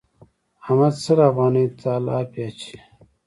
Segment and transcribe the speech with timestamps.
[0.61, 2.77] احمد سل افغانيو ته الاپی اچوي.